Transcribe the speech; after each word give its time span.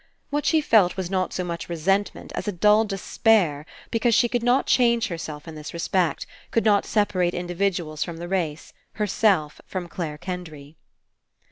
What 0.31 0.47
she 0.47 0.61
felt 0.61 0.97
was 0.97 1.11
not 1.11 1.31
so 1.31 1.43
much 1.43 1.69
resentment 1.69 2.31
as 2.33 2.47
a 2.47 2.51
dull 2.51 2.85
despair 2.85 3.67
because 3.91 4.15
she 4.15 4.27
could 4.27 4.41
not 4.41 4.65
change 4.65 5.09
herself 5.09 5.47
In 5.47 5.53
this 5.53 5.75
re 5.75 5.79
184 5.79 5.91
FINALE 5.91 6.17
spect, 6.17 6.51
could 6.51 6.65
not 6.65 6.87
separate 6.87 7.35
individuals 7.35 8.03
from 8.03 8.17
the 8.17 8.27
race, 8.27 8.73
herself 8.93 9.61
from 9.67 9.87
Clare 9.87 10.17
Kendry. 10.17 10.75